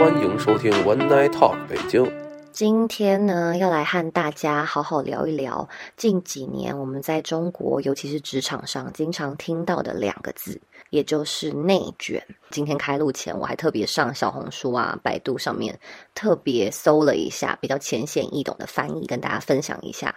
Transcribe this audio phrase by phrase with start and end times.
[0.00, 2.10] 欢迎收听 One Night Talk 北京。
[2.52, 10.58] 今天呢，要来和大家好好聊一聊近几年我们在中国，尤其是职场上经常听到的两个字，
[10.88, 12.26] 也就是内卷。
[12.48, 15.78] 今天开录前，我还特别上小红书啊、百度上面
[16.14, 20.14] 特别搜了一下比较浅显易懂的翻译，跟大家分享一下。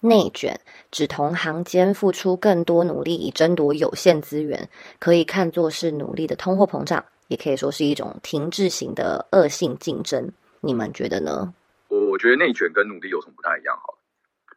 [0.00, 0.60] 内卷
[0.90, 4.68] 指同行间付出更多努力以争夺有限资源，
[4.98, 10.32] 可以看作是努力的通货膨胀，也可以说是一种停滞型的恶性竞争。
[10.60, 11.52] 你们觉得呢？
[11.88, 13.76] 我我觉得内卷跟努力有什么不太一样？
[13.76, 13.98] 好了，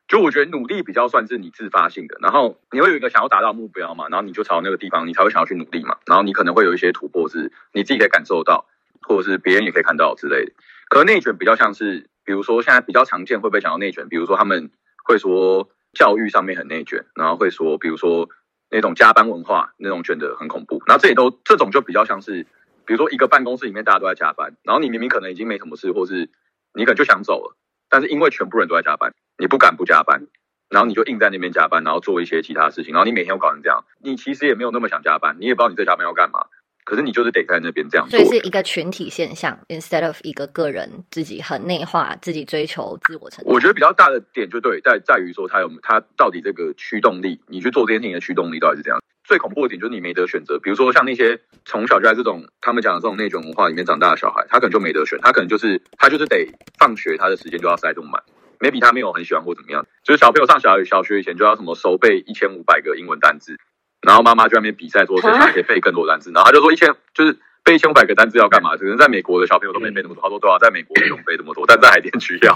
[0.08, 8.66] 就我觉得努力比较算是你自发性的，然后你会有一个想要达到目标嘛，然后你就朝那个地方，你才会想要去努力嘛，然后你可能会有一些突破，是你自己可以感受到，
[9.08, 10.52] 或者是别人也可以看到之类的。
[10.90, 14.08] 可内卷比较像是，比如说现在比较常见会不会讲到内卷？
[14.10, 14.72] 比如说他们。
[15.08, 18.28] 会说教育上面很内卷，然后会说，比如说
[18.70, 20.82] 那种加班文化，那种卷得很恐怖。
[20.86, 22.44] 然后这里都这种就比较像是，
[22.86, 26.30] 比如说一个办公室里面大家都在加班，然后你明明可能已经没什么事，或是
[26.74, 27.56] 你可能就想走了，
[27.90, 30.28] 但是因为全部人都在加班，你不敢不加班，
[30.70, 36.48] 然后你就硬在那边加班，然后做一些其他事情，然后你每天又搞成这样，你其实也没有那么想加班，你也不知道你在加班要干嘛。
[36.86, 43.52] 可是你就是得在那边这样，所以是一个群体现象，instead of 一个个人自己很内化，自己追求自我成长。
[43.52, 49.02] 我觉得比较大的点就对，在在于说他有他到底这个驱动力，你去做这件事情的驱动力到底是怎样。
[49.24, 56.48] 最恐怖的点就是你没得选择，比如说像那些从小就在这种他们讲的这种内卷文化里面长大的小孩，他可能就没得选，他可能就是他就是得
[56.78, 58.22] 放学他的时间就要塞这么满
[58.60, 63.58] ，maybe 他没有很喜欢或怎么样，就是小朋友上小小学以前就要什么熟背一千五百个英文单字。
[64.06, 68.76] 然后妈妈就在那边比赛说 谁可以背更多单词，然后他就说一千就是背一千五百个单词要干嘛？
[68.78, 72.54] 可能在美国的小朋友都没背那么多，他说对啊，在美国不用背那么多， 但在海淀区要，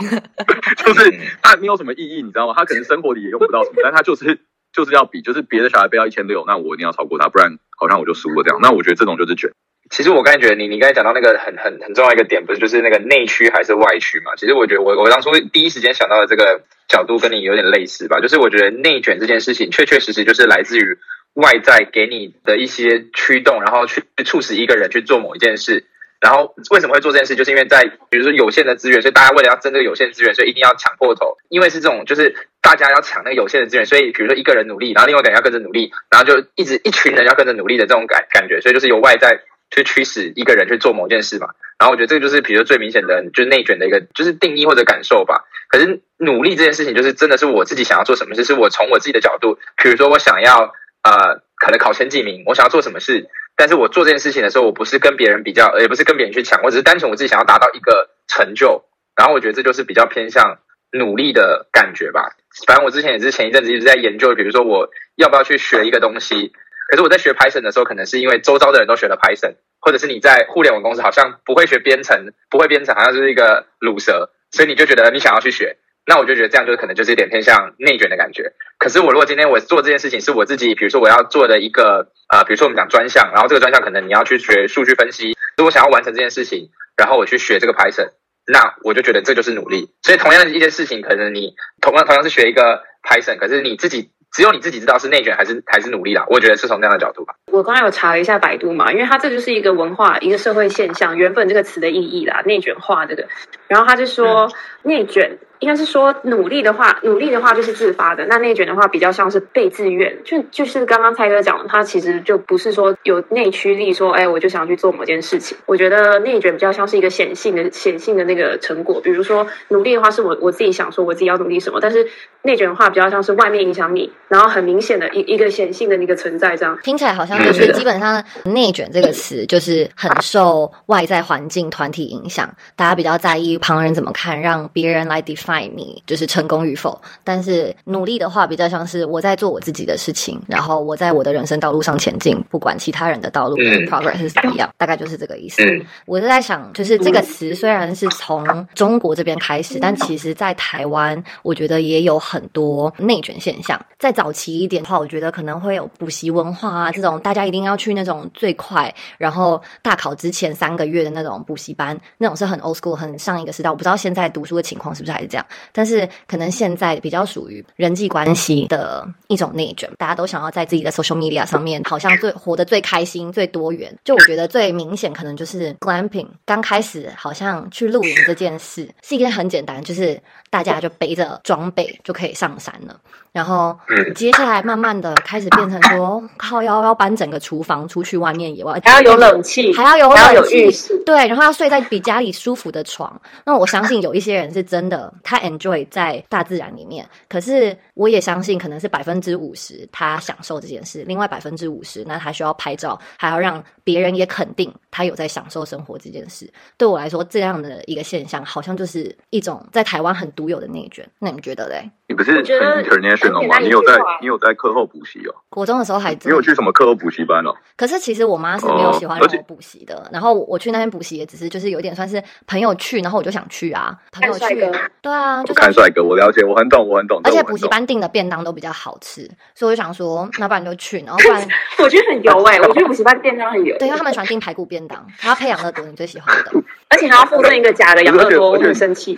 [0.86, 1.12] 就是
[1.42, 2.54] 他没有什么意义，你知道吗？
[2.56, 4.40] 他可能生活里也用不到什么，但他就是
[4.72, 8.60] 就是要比，就是别的小孩背到一千六，那我一定要超过他，不然好像我就输了这样。
[8.62, 9.50] 那我觉得这种就是卷。
[9.90, 14.36] 其实我刚才觉得你你刚才讲到那个很很很重要一个点，不是就是那个内驱还是外驱嘛？
[14.38, 21.00] 其实我觉得我我当初第一时间想到的这个角度跟你有点类似吧，就是我觉得内卷这件事情确确实实就是来自于。
[21.40, 25.86] 外在给你的一些驱动，然后去促使一个人去做某一件事，
[26.20, 27.36] 然后为什么会做这件事？
[27.36, 31.38] 就是因为在比如说有限的资源，所以大家为了要争这个有限资源，所以一定要抢破头。
[31.48, 39.40] 因为是这种，就是大家要抢那个有限的资源，所以比如说一个人努力，然后另外一个人要跟着努力，然后就一直一群人要跟着努力的这种感感觉，所以就是由外在
[39.72, 41.48] 去驱使一个人去做某件事嘛。
[41.80, 45.46] 然后我觉得这个就是比如说最明显的，就是内卷的一个就是定义或者感受吧。
[45.70, 50.74] 可是努力这件事情，就是真的是我自己想要做什么事，是我从我自己的角度，比如说我想要。
[51.04, 58.84] 呃，可能考前几名，我想要做什么事，但是我做这件事情的时候，我不是跟别人比较，也不是跟别人去抢，我只是单纯我自己想要达到一个成就，
[59.16, 60.60] 然后我觉得这就是比较偏向
[60.92, 62.36] 努力的感觉吧。
[62.68, 66.52] 反正我之前也是前一阵子一直在研究，比如说我要不要去学一个东西，
[66.90, 75.78] 可是我在学 Python 的时候，可能是因为周遭的人都学了 Python，或者是你在互联网公司好像不会学编程，不会编程好像就是一个卤蛇，所以你就觉得你想要去学。
[76.10, 78.54] 那我就觉得这样就是可能就是有点偏向内卷的感觉。
[78.80, 88.10] 可是我如果今天我做这件事情是我自己，比如说我要做的一个呃，比如说我们讲专项，然后这个专项可能你要去学数据分析，如果想要完成这件事情，然后我去学这个 Python，
[88.48, 89.92] 那我就觉得这就是努力。
[90.02, 94.10] 所以同样的一件事情，可能你同样同样是学一个 Python，可是你自己。
[94.32, 97.34] 只有你自己知道是内卷还是还是努力啦，我觉得是从这样的角度吧。
[97.52, 103.28] 我刚才有查了一下百度嘛，因为它这就是一个文化、一个社会现象，原本这个词的意义啦，内卷化这个。
[103.70, 104.52] 然后他就说，
[104.84, 110.18] 内卷应该是说努力的话，努力的话就是自发的，那内卷的话比较像是被自愿。
[110.26, 115.58] 就就是刚刚蔡哥讲，他其实就不是说有内驱力，说哎我就想去做某件事情。
[115.66, 119.00] 我觉得内卷比较像是一个显性的、显性的那个成果。
[119.02, 122.08] 比如说努力的话，是我我自己想说我自己要努力什么，但是
[122.42, 124.12] 内卷的话比较像是外面影响你。
[124.30, 137.02] 然后很明显的一一个显性的那个存在，这样听起来好像就是基本上“内卷”这个词就是很受外在环境团体影响，大家比较在意旁人怎么看，让别人来 define 你就是成功与否。
[137.24, 145.64] 但是努力的话，比较像是我在做我自己的事情，然后我在我的人生道路上前进，不管其他人的道路的 progress 是怎么样，大概就是这个意思。
[146.06, 154.14] 我是在想，就是这个词虽然是从中国这边开始，但其实在台湾，我觉得也有很多内卷现象在。
[154.20, 163.70] 早期一点的话，我觉得可能会有补习文化啊，这种大家一定要去那种最快，然后大考之前三个月的那种补习班，那种是很 old school，很上一时代。
[163.70, 173.96] 我不知道现在读书的情况是不是还是这样，但是可能现在比较属于人际关系的一种内卷，大家都想要在自己的 social media 上面，好像最活得最开心、最多元。
[174.04, 176.28] 就我觉得最明显，可能就是 glamping。
[176.46, 183.00] 刚开始好像去露营这件事是一件很简单，就是大家就背着装备就可以上山了。
[183.32, 193.22] 然后嗯接下来慢慢的开始变成说， 靠要要搬整个厨房出去外面野外，还要有冷气，还要有还要有冷气浴室，对，然后要睡在比家里舒服的床。
[193.46, 197.08] 那我相信有一些人是真的，他 enjoy 在大自然里面。
[197.28, 206.50] 可是我也相信，可能是百分之五十他享受这件事，另外百分之五十，那他需要拍照，还要让别人也肯定他有在享受生活这件事。
[206.78, 211.08] 对我来说，这样的一个现象，好像就是一种在台湾很独有的内卷。
[211.20, 211.90] 那你们觉得嘞？
[212.08, 213.60] 你不是很我吗？
[213.60, 215.36] 你有在你有在课后补习哦？
[215.50, 217.54] 国中的时候还你有去什么课后补习班哦？
[217.76, 227.20] 可是其实我妈是没有喜欢我补习的，然后我去那边补习也只是就是有点算是朋友去，然后我就想去啊，朋友去看帅哥，对啊，就是看帅哥，我了解，我很懂，我很懂。
[227.24, 231.48] 而且补习班订的便当都比较好吃，所以我就想说， 那不然就去，然后不然
[231.84, 236.52] 我觉得很油哎、 我觉得补习班便当很油，对，因为他们喜欢订排骨便当，还要配养乐多，你最喜欢的。
[236.90, 239.18] 而且还要附赠一个假的养乐多，我很生气。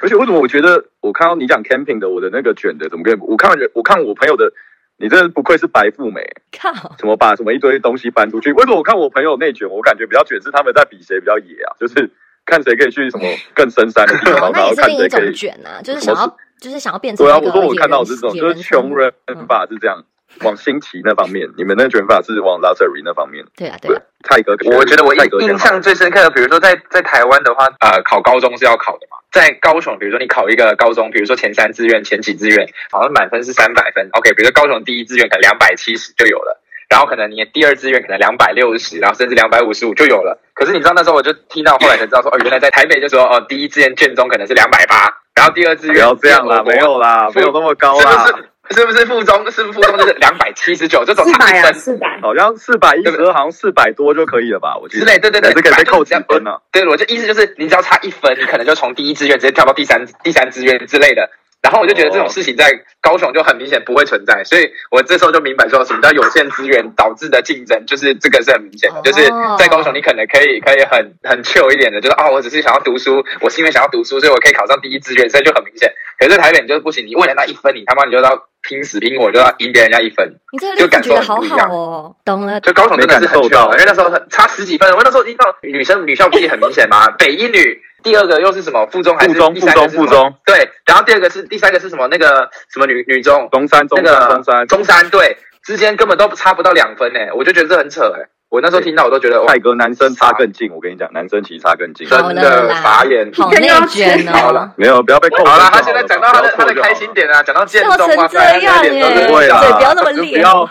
[0.00, 4.50] 而且为什么我觉得我看到你讲 camping 的，我的那个卷的怎么跟我看人，我看我朋友的，
[4.96, 6.22] 你真的不愧是白富美，
[6.58, 8.52] 靠，怎么把什么一堆东西搬出去？
[8.54, 11.76] 为什么我看我朋友内卷，我感觉比较卷是他们在比谁比较野啊？
[11.78, 12.10] 就是
[12.46, 15.34] 看谁可以去什么更深山的地方，然后看谁可以。
[15.34, 20.02] 卷啊，就是想要就是想要变成对啊，我说我看到野人这种就是穷人嗯法是这样，
[20.40, 23.44] 往新奇那方面，你们那卷法是往 luxury 那方面。
[23.54, 29.18] 对啊对啊，泰哥，我觉得我印象最深刻的，比如说在在台湾的话，呃，考高中是要考的嘛。
[29.34, 34.08] 在高雄，比如说你考一个高中，比如说前三志愿、前几志愿，好像满分是三百分。
[34.12, 40.40] OK，比如说高雄第一志愿可能两百七十就有了，然后可能你第二志愿可能两百六十，然后甚至两百五十五就有了。
[40.54, 48.48] 可是你知道那时候我就听到后来才知道说，哦，原来在台北就说哦，第一志愿卷中可能是两百八，然后第二志愿不要这样啦，没有啦，没有那么高啦，是不是？
[48.70, 49.50] 是不是附中？
[49.50, 52.20] 是不是附中就是两百七十九，这种四百啊，差一分四百。
[52.22, 54.76] 好像四百一十二，好像四百多就可以了吧？
[54.80, 56.58] 我觉得之类，对对对，还是可以被扣几分呢？
[56.72, 61.30] 对，我就意思就是，你只要差一分，你可能就从第一志愿直接跳到第三第三志愿之类的。
[61.64, 62.70] 然后我就觉得这种事情在
[63.00, 69.24] 高雄就很明显不会存在，所以我这时候就明白说什么叫有限资源导致的竞争，就是这个是很明显的，哦就是
[69.58, 75.90] 在高雄你可能可以可以很很 chill 一点的，就是啊、我只是想要读书，我是因为想要读书，所以我可以考上第一志愿，所以就很明显。
[76.18, 80.36] 可是在台北你就是不行，你为了那一分，你他妈你就要拼死拼活，就要赢别人家一分。
[80.52, 82.60] 你这个就感受好很不一样好哦，懂了。
[82.60, 88.86] 就高雄真的是很 chill，因为那时候很差十几分，我那时候听到女生女校不是很明显嘛， 北一女，第二个又是什么？
[88.86, 90.34] 附中还是附中附中附中。
[90.44, 92.06] 对，然后第二个是第三个是什么？
[92.08, 102.08] 那个什么女女中中山，中山，那个中山，中山对之间根本都差不到两分呢，我就觉得这很扯哎，我那时候听到我都觉得哇蔡哥男生差更近，我跟你讲，男生其实差更近。
[102.08, 103.28] 好真的了啦傻眼。
[103.34, 104.70] 好内卷哦好了。
[104.76, 110.64] 没有，不要被扣好了，他现在讲到他的他的开心点啊，讲到建笑成中哇塞，他这样耶不会啦，嘴不要那么就烈不要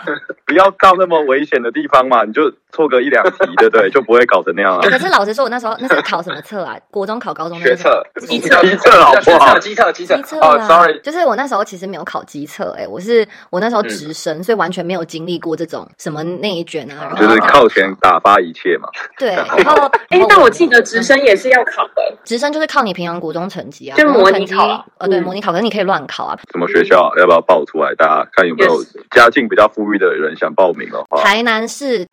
[0.46, 3.90] 不要到那么危险的地方嘛，你就错个一两题，对不对？
[3.90, 4.88] 就不会搞成那样了。
[4.88, 6.74] 可是老实说，我那时候那是考什么测啊？
[6.90, 18.88] 国中考高中那学测，机测机测好不好机测机测机测哦，sorry，就是我那时候其实没有考机测，哎，我是我那时候嗯直升，所以完全没有经历过这种什么内卷啊，然后就是靠钱打发一切嘛。
[19.18, 25.22] 对，然后哎，但我记得直升也是要考的，直升就是靠你平常国中成绩啊，就国中成绩模拟考啊呃，对，嗯。
[25.24, 26.38] 模拟考，可是你可以乱考啊。
[26.52, 27.12] 什么学校？
[27.18, 27.94] 要不要报出来？
[27.96, 32.06] 大家看有没有家境比较富裕的人想报名的话，台南市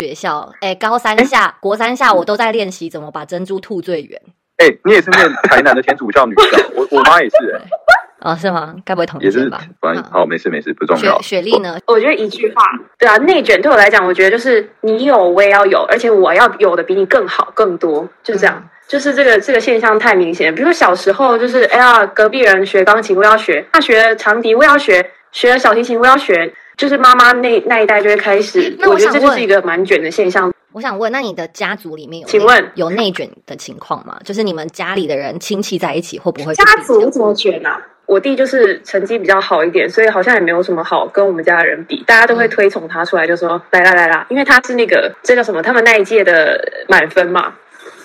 [0.00, 4.20] 学校，哎，高三下、国三下，我都在练习怎么把珍珠吐最远。
[4.58, 7.62] 哎，你也是念台南的天主教女校，我我妈也是，哎
[8.20, 8.74] 哦，是吗？
[8.84, 11.36] 该不会同也是一间吧？，反正好好，没事没事，不重要雪。
[11.36, 11.78] 雪莉呢？
[11.86, 12.62] 我觉得一句话，
[12.98, 18.56] 对啊，内卷对我来讲，我觉得就是你有我也要有，而且我要有的比你更好更多，就这样。
[18.56, 26.54] 嗯就是这个这个现象太明显，比如说小时候就是，哎呀，隔壁人学钢琴，我要学；他学长笛，我要学；学小提琴，我要学。
[26.78, 30.50] 就是妈妈那那一代就会开始，那我我觉得这想问就是一个蛮卷的现象。
[30.72, 34.18] 我想问，那你的家族里面有请问有内卷的情况吗？
[34.24, 37.78] 就是你们家里的人亲戚在一起会不会家族怎么卷啊？
[38.08, 47.52] 我弟就是成绩比较好一点，所以好像也没有什么好跟我们家的人比，大家都会推崇他出来，就说来啦来啦，因为他是那个这叫什么，他们那一届的满分嘛，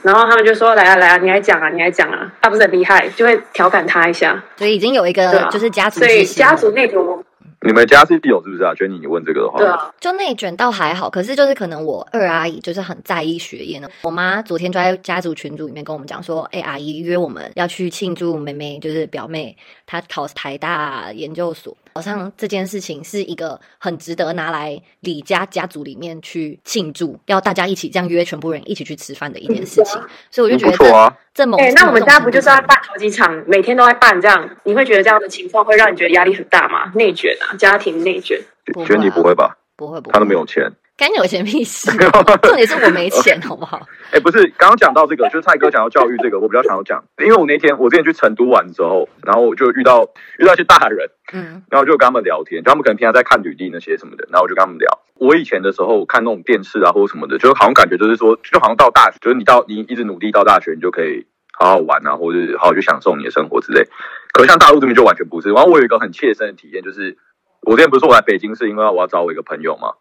[0.01, 7.23] 然后他们就说来啊来啊，你来讲啊你来讲啊，他不是很厉害，就会调侃他一下，所以已经有一个就是家族所以家族内卷我
[7.65, 8.73] 你们家是有是不是啊？
[8.75, 13.87] 娟妮，你问这个的话，对啊，就内卷倒还好，可是就是可能我二阿姨就是很在意学业呢。
[14.01, 19.55] 我妈昨天就在家族群组里面跟我们讲说，哎、阿姨约我们要去庆祝妹妹，就是表妹
[19.85, 30.01] 她考台大研究所，好像这件事情是一个很值得拿来李家家族里面去庆祝，要大家一起这样约全部人一起去吃饭的一件事情。
[30.31, 31.17] 所以我就觉得这不错啊。
[31.33, 34.49] 这某哎、那我们家不就是要在办好几场，每天都在办这样？
[34.63, 36.91] 你会觉得这样的情况会让你觉得压力很大吗？
[36.95, 38.39] 内卷啊，家庭内卷。
[38.65, 39.57] 不会啊娟妮不会吧？
[39.75, 40.71] 不会不会，他都没有钱。
[40.95, 41.89] 干你有钱屁事？
[42.43, 43.81] 重点是我没钱，好不好？
[44.13, 50.07] 哎，不是，刚刚讲到这个，就是蔡哥讲到教育这个，我比较想要讲，因为我那天我之前去成都玩的时候，然后我就遇到
[50.37, 54.87] 遇到一些大人，嗯，然后就跟他们聊天，就他们可能平常在看履历那些什么的，然后我就跟他们聊。
[55.15, 61.25] 我以前的时候看那种电视啊或者什么的，就好像感觉就是说，就好像到大学，就是你到你一直努力到大学，你就可以
[61.57, 63.83] 好好玩啊，或者是好好去享受你的生活之类。
[64.31, 65.49] 可是像大陆这边就完全不是。
[65.49, 67.17] 然后我有一个很切身的体验，就是
[67.61, 69.93] 我之前不是说我来北京是因为我要找我一个朋友嘛，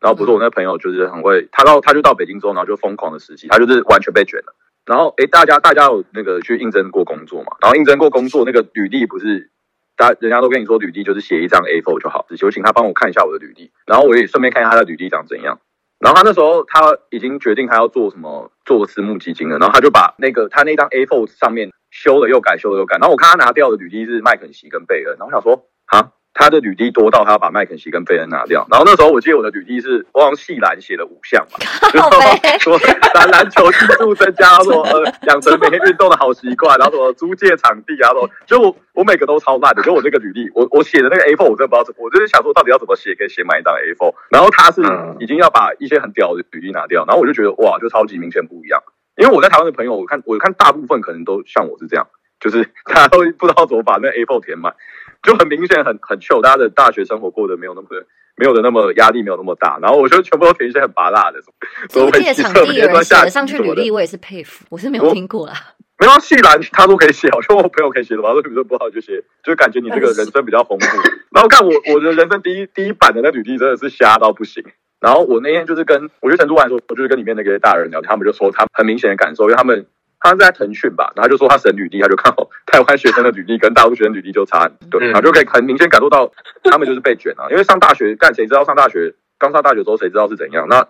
[0.00, 4.54] 然后不是我那朋友就是很会，他到他就到北京之后，然后就疯狂的实习，他就是完全被卷了。
[4.86, 7.56] 然后诶，大家大家有那个去应征过工作嘛？
[7.60, 9.50] 然后应征过工作那个履历不是，
[9.96, 15.58] 大家人家都跟你说履历就是写一张 A4 就好，只求请他帮我看一下我的履历，然后我也顺便看一下他的履历长怎样。
[15.98, 22.96] 然后他那时候他已经决定他要做什么做私募基金了，然后他就把那个他那张 A4 上面修了又改，修了又改。
[22.98, 26.12] 然后我看他拿掉的履历是麦肯锡跟贝恩，然后我想说啊。
[26.34, 31.58] 他的履历多到他要把麦肯锡跟贝恩拿掉，然后那时候我记得我的履历是我用细篮写了五项嘛，
[31.92, 31.98] 就
[32.60, 32.78] 说
[33.14, 44.80] 篮篮球技术增加，说呃养成每天运动的好习惯，然后什么租借场地啊，说就我我每个都超烂的，就我这个履历，我我写的那个 A4 我真的不知道怎么，我就是想说到底要怎么写可以写满一张 A4，然后他是
[45.18, 48.80] 已经要把一些很屌的履历拿掉，然后我就觉得哇，就超级明显不一样，
[49.16, 52.06] 因为我在台湾的朋友，我看我看大部分可能都像我是这样，
[52.38, 54.72] 就是大家都不知道怎么把那 A4 填满。
[55.22, 57.88] 就很明显，很很 chill，，大家的大学生活过得没有那么
[58.36, 59.78] 没有的那么压力，没有那么大。
[59.82, 61.40] 然后我觉得全部都填一些很拔辣的，
[61.88, 65.54] 租借场地有人写上去履历，我也是佩服，我是没有听过啦。
[65.98, 68.30] 没有细栏，他都可以写，我说我朋友可以写的吧？
[68.30, 70.86] 说比如说不好就写，就感觉你这个人生比较丰富。
[71.32, 74.64] 然后看我我的人生第一第一版的那履历真的是瞎到不行。
[75.00, 79.86] 然后我那天就是跟我去成都玩的时候，我就是跟里面那个大人聊天，他们就说他很明显的感受，因为他们。
[80.20, 86.32] 他是在腾讯吧，然后就说他审履历，他就看好 台湾学生的履历跟大陆学生履历就差很多，然后就可以很明显感受到
[86.64, 87.46] 他们就是被卷啊。
[87.50, 90.66] 因为上大学干谁知道上大学刚上大学之后谁知道是怎样？
[90.68, 90.86] 那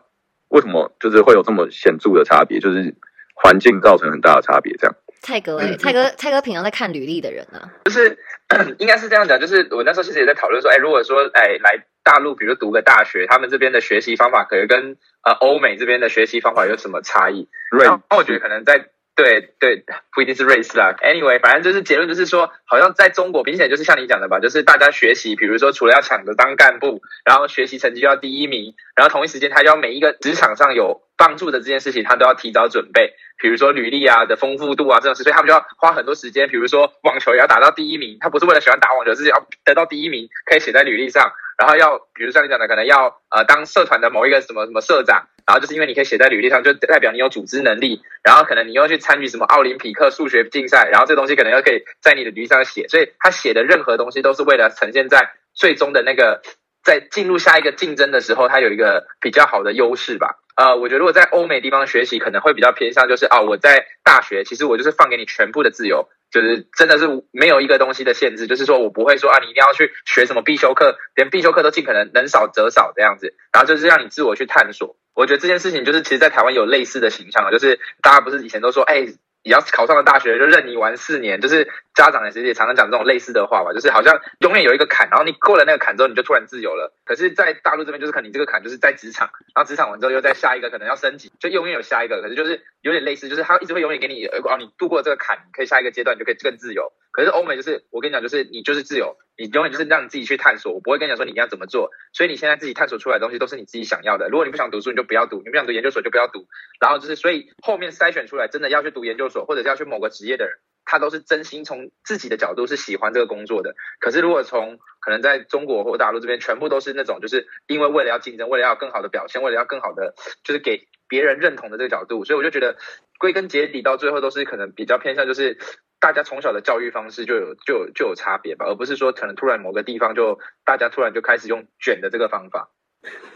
[0.48, 2.58] 为什么就是会有这么显著的差别？
[2.58, 2.94] 就是
[3.34, 4.96] 环境造成很大的差别，这样。
[5.20, 8.16] 蔡哥，哎，蔡哥，蔡哥平常在看履历的人呢，就是
[8.78, 17.48] 应该是这样讲，就是我那时候其实也在讨论说，哎，如果说哎来大陆，比如读个大学，他们这边的学习方法可能跟呃欧美这边的学习方法有什么差异？
[17.70, 18.88] 然后我觉得可能在。
[19.18, 19.82] 对对，
[20.14, 20.94] 不一定是瑞士啦。
[21.02, 33.14] Anyway，反正就是结论就是说，好像在中国明显就是像你讲的吧，就是大家学习，比如说除了要抢着当干部，然后学习成绩要第一名，然后同一时间他要每一个职场上有帮助的这件事情，他都要提早准备。
[33.40, 36.48] 比如说履历啊的丰富度啊这种事，所以他们就要花很多时间。
[36.48, 41.32] 比如说网球也要打到第一名，他不是为了喜欢打网球，是要得到第一名，可以写在履历上。
[41.58, 45.26] 然后要，比如像你讲的，可能要呃当社团的某一个什么什么社长。
[45.44, 48.02] 然后就是因为你可以写在履历上，就代表你有组织能力。
[48.22, 52.86] 然后可能你又去参与什么奥林匹克数学竞赛，然后这东西可能又可以在你的履历上写。
[52.86, 56.42] 所以他写的任何东西都是为了呈现在最终的那个，
[56.84, 60.36] 在进入下一个竞争的时候，他有一个比较好的优势吧。
[60.54, 66.10] 呃，我觉得如果在欧美地方学习，可能会比较偏向就是啊，我在大学其实我就是放给你全部的自由。
[66.30, 74.96] 就是真的是没有一个东西的限制，就是说我不会说啊，你一定要去学什么必修课，连必修课都尽可能能少则少这样子，然后就是让你自我去探索。
[75.14, 79.06] 我觉得这件事情就是，其实，在台湾有类似的形象，就是大家不是以前都说，哎。
[79.42, 86.92] 也要考上了大学就任你玩四年，就是家长也其实也常常讲这种类似的话吧，就是好像永远有一个坎，然后你过了那个坎之后，你就突然自由了。
[87.04, 92.20] 可是，在大陆这边就是可能你这个坎就是在职场，然后职场完之后又在下一个可能要升级，就永远有下一个。
[92.20, 96.92] 可是就是有点类似，就是他一直会永远给你哦，你度过这个坎，可以下一个阶段你就可以更自由。
[97.10, 100.74] 可是欧美就是我跟你讲，就是你就是自由，你永远就是让你自己去探索。
[100.74, 104.28] 我不会跟你讲说你要怎么做，所以你现在自己探索出来的东西都是你自己想要的。
[104.28, 106.48] 如果你不想读书，你就不要读；你不想读研究所就不要读。
[106.80, 113.76] 然后就是，所以后面筛选出来真的要去读研究所或者是要去某个职业的人，他都是真心从自己的角度是喜欢这个工作的。
[114.00, 122.76] 可是如果从可能在中国或大陆这边，全部都是那种就是因为为了要竞争，为了要更好的表现，为了要更好的就是给别人认同的这个角度，所以我就觉得
[123.18, 125.58] 归根结底到最后都是可能比较偏向就是。
[126.00, 132.70] 大家从小的教育方式就有就有就有差别吧，而不是说可能突然某个地方就大家突然就开始用卷的这个方法。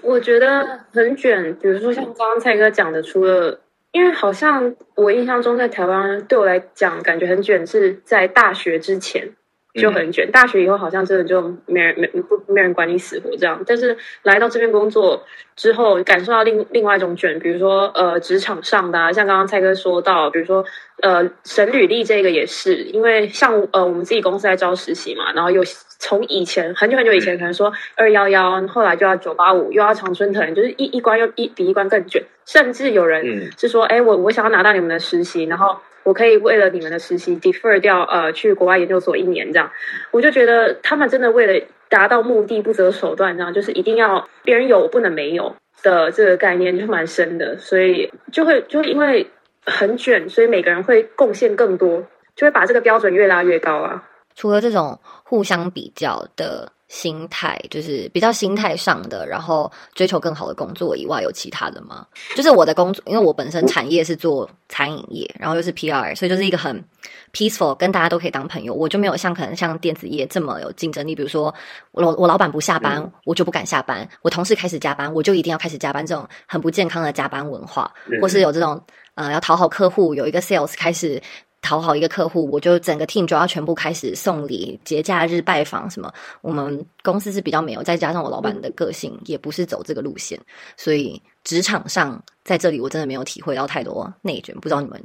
[0.00, 9.30] 我觉得很卷，比如说像刚刚蔡哥讲的，除了因为好像我印象中在台湾对我来讲感觉很卷是在大学之前。
[9.74, 13.62] 就很卷，大学以后好像真的就没人没不没人管你死活这样。
[13.66, 15.24] 但是来到这边工作
[15.56, 20.62] 之后，感受到另另外一种卷，比如说呃职场上的，像刚刚蔡哥说到，比如说
[21.00, 25.64] 呃审履历这个也是，因为像呃我们自己公司在招实习嘛，然后又
[25.98, 35.78] 从以前很久很久以前可能说二幺幺，后来就要九八五，又要长春藤，就是一一关又一比一关更卷，甚至有人是说，哎我我想要拿到你们的实习，然后。
[36.04, 39.70] 我可以为了你们的实习 defer 掉，呃，去国外研究所一年这样，
[40.10, 49.30] 我就觉得他们真的为了达到目的不择手段，这样就是一定要别人有不能没有，的这个概念就蛮深的，所以就会就会因为
[49.64, 54.08] 很卷，所以每个人会贡献更多，就会把这个标准越拉越高啊。
[54.34, 62.06] 除了这种互相比较的心态，就是比较心态上的，然后追求更好的工作以外，有其他的吗？
[62.36, 66.84] 就是我的工作，因为我本身产业是做餐饮业，然后又是 PR，所以就是一个很
[67.32, 68.74] peaceful，跟大家都可以当朋友。
[68.74, 71.14] 我就没有像可能像电子业这么有竞争力。
[71.14, 71.52] 比如说，
[71.92, 76.04] 我我老板不下班，我就不敢下班；我同事开始加班，我就一定要开始加班。
[76.04, 78.78] 这种很不健康的加班文化，或是有这种
[79.14, 81.22] 呃要讨好客户，有一个 sales 开始。
[81.62, 86.12] 讨好一个客户，我就整个 team 就要全部开始送礼、节假日拜访什么。
[86.42, 90.38] 我们公司是比较没有，再加上我老板的个性也不是走这个路线，
[90.76, 94.54] 所以职场上在这里我真的没有体会到太多内卷。
[94.56, 95.00] 不知道你们，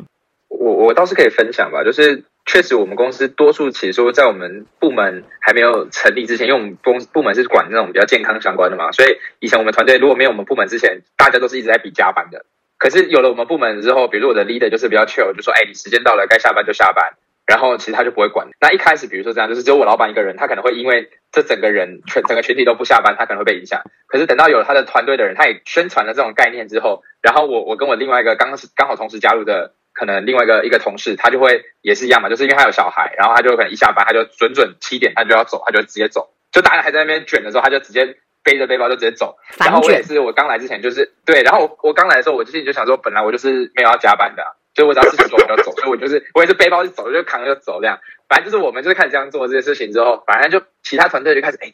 [0.49, 9.09] 我我倒是可以分享吧，就是确实我们公司多数其实说在我们部门还没有成立之前，因为我们公部门是管那种比较健康相关的嘛，所以
[9.39, 12.45] 以前我们团队如果没有我们部门之前，大家都是一直在比加班的。
[12.77, 17.13] 可是有了我们部门之后，比如我的 leader 就是比较 chill，就说，哎，你时间到了，该下班就下班。
[17.47, 18.49] 然后其实他就不会管。
[18.59, 23.83] 那一开始，比如说这样，就是只有我老板一个人，他可能会因为这整个人全整个群体都不下班，他可能会被影响。
[24.05, 36.33] 可是等到有他的团队的人，他也宣传了这种概念之后，然后我我跟我另外一个刚刚刚好同时加入的，可能另外一个一个同事，他就会也是一样嘛，就是因为他有小孩，然后他就可能一下班他就准准七点他就要走，他就直接走。
[36.51, 38.17] 就大家还在那边卷的时候，他就直接。
[38.47, 47.99] 背着背包就直接走，然后我也是，我刚来之前就是对，然后我我刚来的时候，我就心里就想说，本来我就是没有要加班的，就我只要事情做我就走，所以我就是我也是背包就走，就扛着就走这样。
[48.29, 51.73] 反正就是我们就是开始这样做这些事情之后，反正就其他团队就开始哎，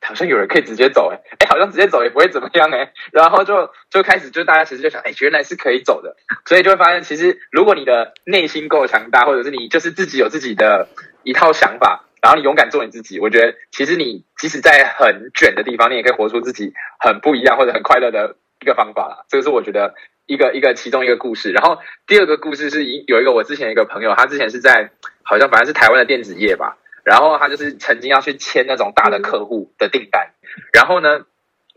[0.00, 6.16] 好像有人可以直接走哎，哎好像直接走也不会怎么样哎，然后就就开始就大家其实就想哎原来是可以走的，
[6.46, 10.88] 所以就会发现其实如果你的内心够强大，或者是你就是自己有自己的
[11.24, 12.06] 一套想法。
[12.22, 19.24] 然后你勇敢做你自己，我觉得其实你即使在很卷的地方，你也可以活出自己很不一样或者很快乐的一个方法啦。
[19.28, 19.94] 这个是我觉得
[20.26, 21.50] 一个一个其中一个故事。
[21.52, 24.90] 然后第二个故事是有一个我之前一个朋友，他之前是在
[25.22, 30.30] 好像反正是台湾的电子业吧，然后他就是曾经要去签那种大的客户的订单，
[30.74, 31.24] 然后呢，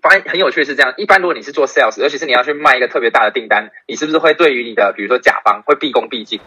[0.01, 6.41] 发现很有趣是这样，一般如果你是做 sales，尤其是你要去卖一个特别大的订单，你是不是会对于你的比如说甲方会毕恭毕敬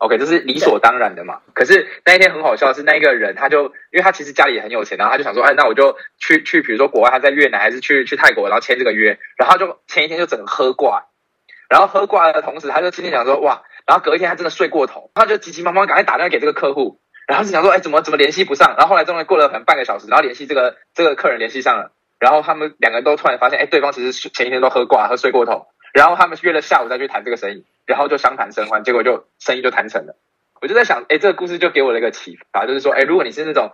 [0.00, 1.40] ？OK，这是理所当然的嘛。
[1.54, 11.04] 可是那一天很好笑，是那一个人，他就因为他其实家里也很有钱，然后他就想说，哎，那我就去去，比如说国外，他在越南还是去去泰国，然后签这个约，然后就前一天就整个喝挂，
[11.68, 30.16] 然后喝挂的同时，他就心里想说，哇，然后隔一天他真的睡过头，他就急急忙忙赶快打电话给这个客户，然后就想说，哎，怎么怎么联系不上，然后后来终于过了可能半个小时，然后联系这个这个客人联系上了，然后他们两个人都突然发现，哎，对方其实前一天都喝挂，喝睡过头，然后他们约了下午再去谈这个生意，然后就相谈甚欢，结果就生意就谈成了。
[30.60, 33.72] 我就在想，哎，这个故事就给我了一个启发，就是说，哎，如果你是那种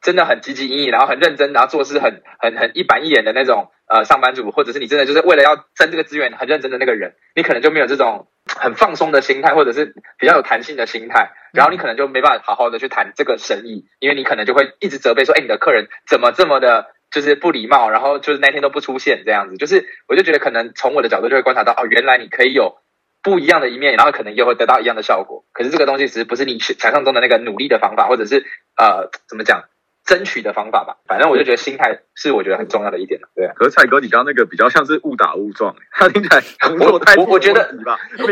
[0.00, 22.78] 真的很积极、营营，然后很认真，然后做事很、很、很一板一眼的那种呃上班族，或者是你真的就是为了要争这个资源很认真的那个人，你可能就没有这种 很放松的心态，或者是比较有弹性的心态，然后你可能就没办法好好的去谈这个生意，因为你可能就会一直责备说，哎，你的客人怎么这么的，就是不礼貌，然后就是那天都不出现这样子，就是我就觉得可能从我的角度就会观察到，哦，原来你可以有。
[23.24, 25.44] 不一样的一面，然后可能又会得到一样的效果。
[25.52, 28.44] 可是这个东西其实不是你想象中的那个努力的方法，或者是
[28.76, 29.62] 呃怎么讲
[30.04, 30.96] 争取的方法吧。
[31.06, 33.52] 反正我就觉得心态是我觉得很重要的一点对啊。
[33.56, 36.42] 可是蔡哥，你刚刚那个比较像是误打误撞， 他听起来
[36.78, 37.74] 我我我觉得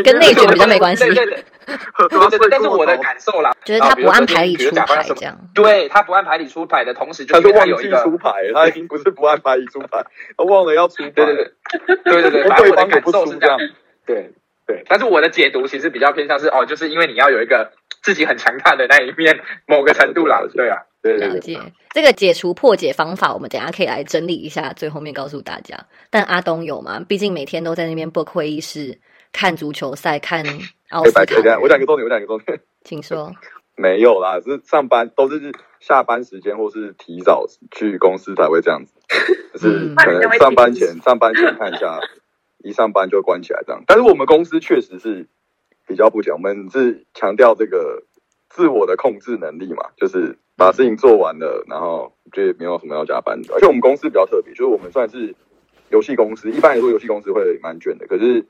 [0.03, 1.05] 跟内卷比较没关系。
[1.05, 5.37] 对对对，但是我的感受啦，觉得他不按牌理出牌这样。
[5.53, 10.05] 对他不按牌理出牌的同时，就是忘记出牌，他已经不是不按牌理出牌，
[10.37, 11.09] 他忘了要出牌。
[11.11, 11.35] 对对
[11.85, 13.57] 对对对对，对方感受是这样。
[14.05, 14.33] 对。
[14.67, 21.57] 对，但是我的解读其实比较偏向是哦，就是因为你要有一个自己很强大的那一面，某个程度啦，对啊，对对对。
[21.91, 25.85] 这个解除破解方法，我们等下可以来整理一下，最后面告诉大家。
[26.09, 27.03] 但阿东有吗？
[27.07, 28.99] 毕竟每天都在那边 book 会议室
[29.31, 30.45] 看足球赛，看
[30.89, 31.59] 奥斯卡。
[31.61, 33.33] 我讲一个重点，我讲一个重点，请说。
[33.75, 38.93] 没有啦，是上班都是下班时间或是提早去公司才会这样子，
[39.53, 41.99] 就是可能上班前上班前看一下。
[42.63, 45.27] 一上班就关起来这样，但是我们公司确实是
[45.87, 48.03] 比较不讲，我们是强调这个
[48.51, 53.53] 自我的控制能力嘛，就是把事情做完了，然后就没有什么要加班的。
[53.53, 55.33] 而且我们公司比较特别，就是我们算是
[55.89, 58.05] 游戏公司，一般来说游戏公司会蛮卷的。
[58.07, 58.41] 可是，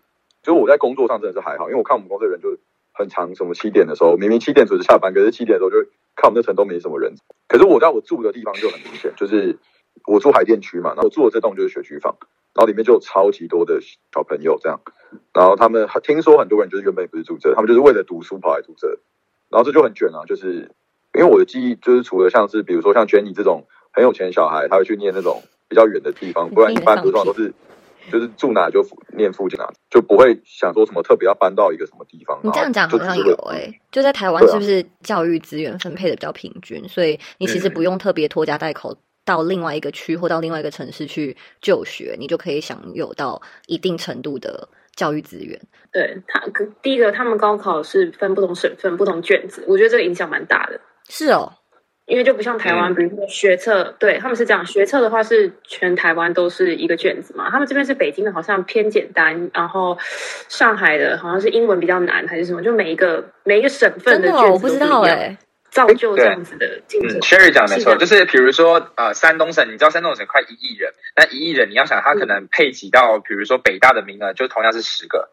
[0.41, 2.57] 就是我在工作上真的是还好，因为我看我们公司的人就
[2.93, 5.77] 很长，什么七点的时候明明七点准时下班，可是七点的时候就
[6.15, 7.13] 看我们那层都没什么人。
[7.47, 9.57] 可是我在我住的地方就很明显，就是
[10.07, 12.17] 我住海淀区嘛，然后我住的这栋就是学区房。
[12.53, 13.79] 然后里面就有超级多的
[14.13, 14.81] 小朋友这样，
[15.33, 18.99] 然后他们听说很多人就是原本也不是住这，他们就是为了读书跑来住这，
[19.51, 20.71] 然后这就很卷啊，就是
[21.13, 27.53] 因为我的记忆就是除了像是比如说像 Jenny 这种很有钱的小孩，他会去念那种比较远的地方，不然一般通常都是
[28.09, 32.39] 就是住哪就念附近哪，就不会想说什么特别要搬到一个什么地方。
[32.43, 36.87] 你这样讲好像有诶、就在台湾是不是教育资源分配的比较平均？
[36.87, 45.59] 所以你其实嗯不用特别拖家带口到另外一个区或到另外一个城市去就学，你就可以享有到一定程度的教育资源。
[45.91, 46.41] 对他
[46.81, 50.79] 第一个，他们高考是分不同省份、不同卷子，我觉得这个影响蛮大的。
[51.09, 51.51] 是哦，
[52.05, 59.97] 因为就不像台湾，嗯比如说学测，对他们是这样，学测的话是全台湾都是一个卷子嘛，他们这边是北京的，好像偏简单，然后
[60.47, 65.37] 上海的好像是英文比较难还是什么，就每一个每一个省份真的、哦、卷我不知子都不一样，
[65.71, 67.21] 造就这样子的竞争嗯。
[67.21, 75.29] ，Sherry 讲的没错，就是比如说呃，山东省，你知道山东省快一亿人，那一亿人你要想他可能配给到，比如说北大的名额就同样是十个，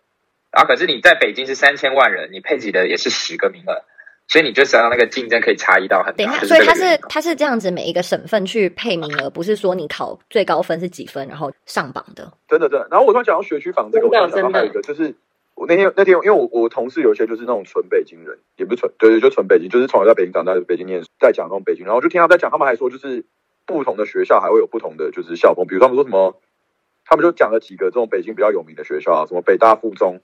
[0.53, 3.83] 然后可是你在北京是三千万人，你配给的也是十个名额，
[4.29, 6.25] 所以你就知道那个竞争可以差异到很大。
[6.25, 12.33] 等一下，所以他是这个原因它是这样子，每一个省份去配名额，不是说你考最高分是几分，然后上榜的。
[12.49, 12.87] 真的真的。
[12.91, 15.15] 然后我突然讲到学区房这个，我真的突然想到还有一个就是。
[15.59, 23.25] 我那天那天，因为我我同事有一些就是那种纯北京人，也不是纯，对对，就纯北京，就是从小在北京长大，在北京念书，在讲那种北京，然后就听他们在讲，他们还说就是
[23.67, 26.41] 不同的学校还会有不同的就是校风，比如他们说什么，
[27.05, 30.21] 他们就讲了几个这种北京比较有名的学校啊，什么北大附中，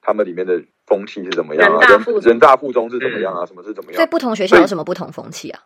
[0.00, 1.80] 他们里面的风气是怎么样啊？
[1.80, 3.44] 人人大附中人大附中是怎么样啊？
[3.46, 3.96] 什么是怎么样？
[3.96, 5.60] 所以不同学校有什么不同风气啊？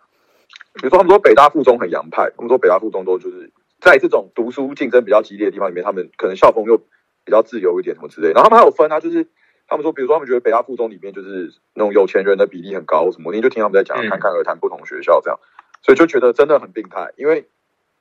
[0.74, 6.80] 比如说他们说北大附中很洋派，他们说北大附中都就是在这种读书竞争比较激烈的地方里面，他们可能校风又
[7.24, 8.32] 比较自由一点什么之类。
[8.32, 9.26] 然后他们还有分啊，就是
[9.66, 15.38] 他们说，比如说他们觉得北大附中里面就是那种有钱人的比例很高什么，你就听他们在讲，嗯侃侃而谈不同学校这样，
[15.82, 17.48] 所以就觉得真的很病态，因为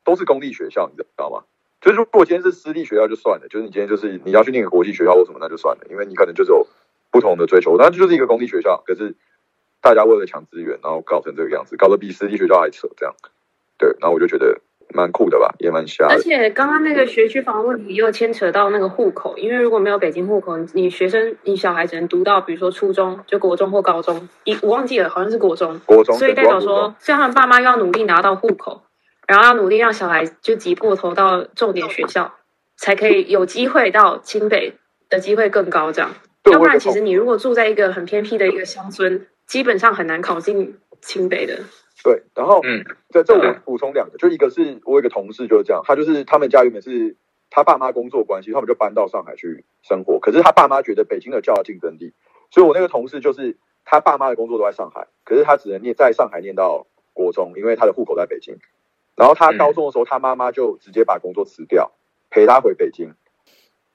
[0.04, 1.44] 都是公立学校，你知道吗？
[1.82, 6.66] 就是如果今天是私立学校就算了，就是你今天就是你要去念个国际学校或什么那就算了，因为你可能就是有
[7.12, 9.16] 不同的追求，但就是一个公立学校，可是
[9.82, 13.14] 大家为了抢资源，然后搞成这个样子，搞得比私立学校还扯，这样。
[13.78, 14.62] 对，然后我就觉得
[14.94, 16.14] 蛮酷的吧，也蛮瞎的。
[16.14, 25.80] 而且刚刚那个学区房问题又牵扯到那个户口，因为如果没有北京户口，你你学生你小孩只能读到比如说初中、就国中或高中，一我忘记了，好像是国中。
[25.86, 28.84] 国中，所以代表说，所以他们爸妈要努力拿到户口，
[29.28, 32.34] 然后要努力让小孩就挤破头到重点学校，
[32.78, 34.74] 才可以有机会到清北
[35.10, 35.92] 的机会更高。
[35.92, 36.12] 这样，
[36.52, 41.60] 要不然其实你如果住在一个很偏僻的一个乡村，基本上很难考进清北的。
[42.04, 47.16] 对，然后嗯，这这我嗯补充两个，就一个是我有一个同事就是这样，他就是他们家原本是
[47.50, 52.14] 他爸妈工作关系，他们就搬到上海去生活，可是他爸妈觉得北京的教育竞争力，
[52.52, 58.58] 所以我那个同事就是他爸妈的工作都在上海，可是他只能念在上海念到国中，因为他的户口在北京。
[59.16, 61.92] 然后他嗯高中的时候，他妈妈就直接把工作辞掉，
[62.32, 63.14] 陪他回北京，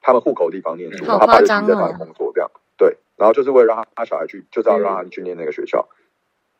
[0.01, 2.49] 他们户口的地方念书，嗯然后他爸就好夸张哦继续在他工作这样。
[2.77, 5.89] 对，然后就是为了让他他小孩去，就是要让他去念那个学校。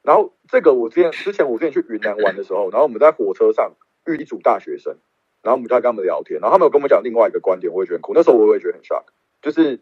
[0.09, 3.73] 然后这个我之前之前我之前去云南玩的时候，然后我们在火车上
[4.07, 4.97] 遇一组大学生，
[5.43, 8.13] 然后我们就在跟他们聊天，然后他们有跟我们讲另外一个观点，我也觉得很酷。
[8.15, 9.03] 那时候我也觉得很 shock，
[9.39, 9.81] 就是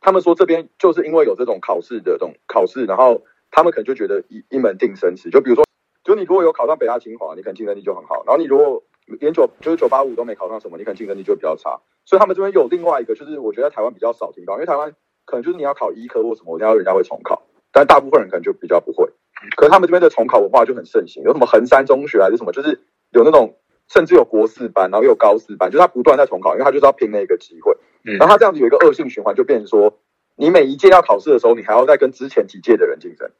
[0.00, 3.20] 他们说这边就是因为有这种考试的这种考试，然后
[3.50, 5.28] 他们可能就觉得一一门定生死。
[5.28, 5.66] 就比如说，
[6.04, 8.82] 就你如果有考上北大清华，你可能竞争力就很好；然后你如果
[9.20, 11.78] 连九就是九八五都没考上什么，你可能竞争力就比较差。
[12.06, 14.94] 所以他们这边有另外一个，就是我觉得台湾比较少听到，因为台湾
[15.26, 19.12] 可能就是你要考医科或什么，然后人家会重考，但大部分人可能就比较不会。
[19.56, 23.56] 可是他们这边的重考文化就很盛行，有什么衡山中学还是什么，就是有那种
[23.88, 27.76] 甚至有国四班，然后又有高四班，就是他不断在重考，因为他就是要拼那个机会。
[28.04, 29.98] 嗯然后他这样子有一个恶性循环，就变成说，
[30.36, 33.30] 你每一届要考试的时候，你还要再跟之前几届的人竞争，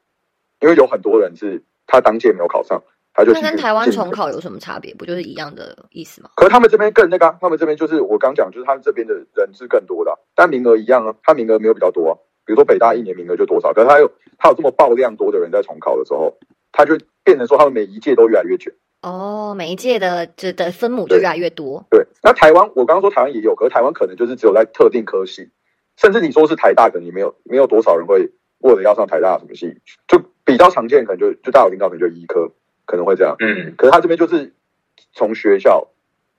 [0.61, 2.83] 因为有很多人是他当届没有考上，
[3.15, 4.95] 他就那跟台湾重考有什么差别？
[4.95, 6.29] 不就是一样的意思吗？
[6.37, 12.13] 可是他们这边更那个、啊，他们这边就是我刚讲，就是他们这边的人是更多的啊、但名额一样啊，他名额没有比较多啊。
[12.45, 16.37] 比如说北大一年名额就多少，可是他有他有这么爆量多的人在重考的时候，
[16.73, 18.73] 他就变成说他们每一届都越来越卷。
[19.03, 21.87] 哦，每一届的这的分母就越来越多。
[21.91, 25.49] 对，那台湾我刚刚说台湾也有，可是台湾可能就是只有在特定科系，
[25.97, 32.51] 甚至你说是台大，可能也没有没有多少人会为了要上台大什么系，就比较常见，可能就就大家有听到，可能就医科
[32.85, 33.37] 可能会这样。
[33.39, 34.53] 嗯，可是他这边就是
[35.15, 35.89] 从学校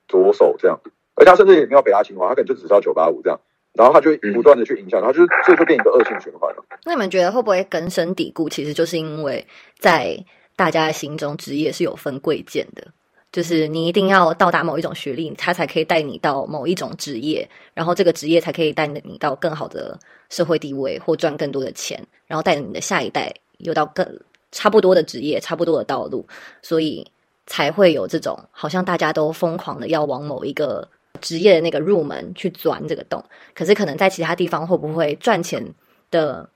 [0.06, 0.78] 着手这样，
[1.16, 3.40] 而且他甚至也没有北大清华，他可能就只知道九八五这样，
[3.74, 6.64] 然后他就嗯不断的去影响，然后就是这就变一个恶性循环了。
[6.84, 8.48] 那你们觉得会不会根深蒂固？
[8.48, 9.46] 其实就是因为
[9.78, 10.16] 在
[10.56, 12.86] 大家的心中，职业是有分贵贱的，
[13.32, 26.26] 就是你一定要到达某一种学历，他才可以带你到某一种职业，然后这个职业才可以带你到更好的社会地位或赚更多的钱，然后带着你的下一代有到更差不多的职业、差不多的道路，
[26.60, 27.10] 所以
[27.46, 30.86] 才会有这种好像大家都疯狂的要往某一个
[31.20, 33.24] 职业的那个入门去钻这个洞。
[33.54, 35.74] 可是可能在其他地方会不会赚钱
[36.10, 36.48] 的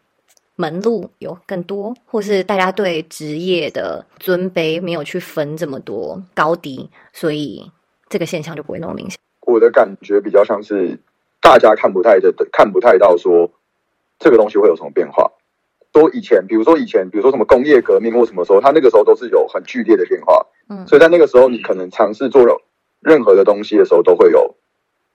[0.57, 7.71] 门路有更多，或是大家对职业的尊卑没有去分这么多高低，所以
[8.09, 9.19] 这个现象就不会那么明显。
[9.43, 10.99] 我的感觉比较像是
[11.41, 13.51] 大家看不太的看不太到说
[14.19, 15.31] 这个东西会有什么变化。
[15.93, 20.47] 说以前，比如说以前，比如说什么工业革命或什么时候，他那个时候都是有很剧烈的变化。
[20.69, 22.61] 嗯所以在那个时候，你可能尝试做了
[23.07, 24.57] 任何的东西的时候，都会有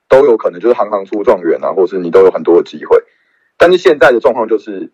[0.08, 3.04] 都有可能就是行行出状元啊，或是你都有很多的机会。
[3.58, 4.90] 但是现在的状况就是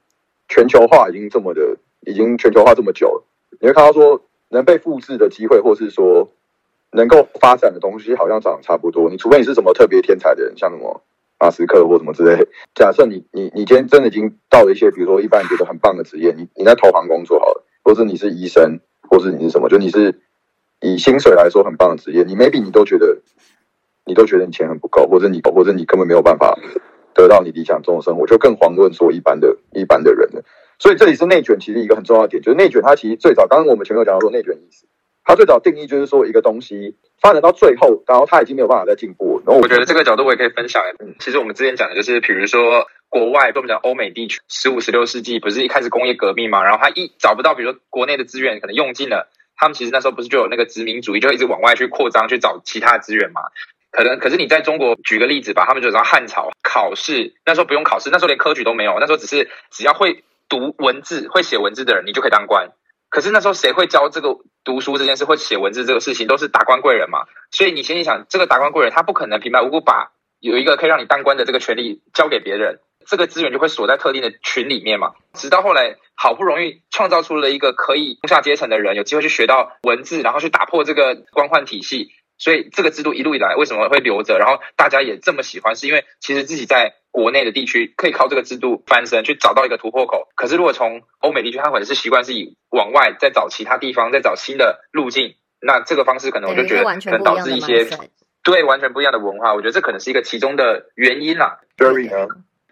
[0.49, 3.25] 全球化已经这么的，已经全球化这么久了，
[3.61, 6.33] 你会看到说能被复制的机会，或是说
[6.91, 9.09] 能够发展的东西，好像长得差不多。
[9.09, 11.01] 你除非你是什么特别天才的人，像什么
[11.39, 12.49] 马斯克或什么之类。
[12.75, 20.21] 假设你你你今天真的已经到了一些，比如说一般人觉得很棒的职业，你你在投行工作好了，或是你是医生，或是你是什么，就你是
[20.81, 23.19] 以薪水来说很棒的职业，你 maybe 你都觉得
[24.05, 26.59] 你都觉得你钱很不够，或者你或者你根本没有办法
[27.15, 30.45] 得到你理想中的生活，就更遑论说一般的一般的人了。
[30.79, 34.87] 所以这里是内卷，其实一个很重要的点，就是内卷它其实最早，刚刚我们前面有讲到说内卷意思，
[35.25, 39.43] 它最早定义就是说一个东西发展到最后，然后它已经没有办法再进步了。
[39.47, 40.83] 然后我觉得这个角度我也可以分享。
[41.01, 53.43] 嗯，其实我们之前讲的就是，比如说国外，跟我们讲欧美地区，十五、十六世纪不是一开始工业革命嘛，然后他一找不到，比如说国内的资源可能用尽了，他们其实那时候不是就有那个殖民主义，就一直往外去扩张，去找其他资源嘛。
[53.91, 62.71] 可能可是你在中国举个例子吧，他们就知道汉朝考试那时候不用考试，那时候连科举都没有，那时候只是只要会读文字、会写文字的人，你就可以当官。
[63.11, 67.21] 可是那时候谁会教这个读书这件事，会写文字这个事情，都是达官贵人嘛。
[67.51, 75.13] 所以你心里想，这个达官贵人他不可能平白无故把有一个可以让你当官的这个权利交给别人，这个资源就会锁在特定的群里面嘛。
[75.33, 82.11] 直到后来好不容易创造出了一个可以中下阶层的人有机会去学到文字，然后去打破这个官宦体系。
[82.41, 90.29] 所以这个制度一路以来为什么会留着，然后大家也这么喜欢，是因为其实自己在国内的地区可以靠这个制度翻身，去找到一个突破口。
[90.37, 97.89] 可是如果从欧美地区，他可能是习惯是以往外再找其他地方，再找新的路径，那这个方式可能我就觉得可能导致一些
[98.45, 99.55] 对完全不一样的文化。
[99.55, 101.59] 我觉得这可能是一个其中的原因啦。
[101.77, 102.29] Jerry 呢？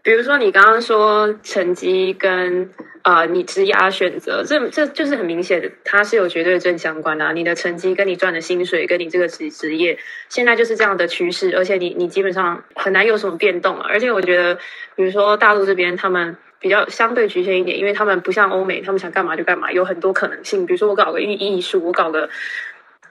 [0.06, 2.70] 比如说你刚刚说成绩跟
[3.02, 7.32] 呃你职涯选择，这这就是很明显的，它是有绝对正相关的、啊。
[7.32, 13.86] 你的成绩跟你赚的薪水，跟你这个职职业，现在就是这样的趋势，而且你你基本上很难有什么变动啊。
[13.88, 14.54] 而且我觉得，
[14.94, 16.36] 比如说大陆这边他们。
[16.58, 20.64] 比较相对局限一点，因为他们不像欧美，他们想干嘛就干嘛，有很多可能性。
[20.64, 22.30] 比如说我搞个艺艺术，我搞个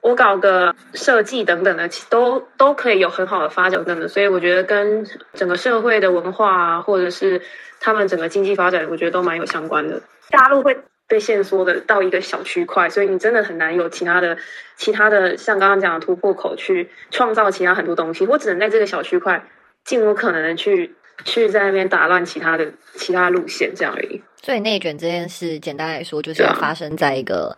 [0.06, 4.08] 我搞个设计等等的，都都可以有很好的发展等等。
[4.08, 7.42] 所以我觉得跟整个社会的文化啊，或者是
[7.80, 10.00] 他们整个经济发展，我觉得都蛮有相关的。
[10.30, 14.38] 大陆会被限缩的到一个小区块，所以你真的很难有其他的、
[14.76, 18.26] 其他的像刚刚讲的突破口去创造其他很多东西。
[18.26, 19.44] 我只能在这个小区块
[19.84, 24.22] 尽我可能的去去在那边打乱其他的其他路线，这样而已。
[24.40, 27.56] 所以内卷这件事，简单来说，就是要发生在一个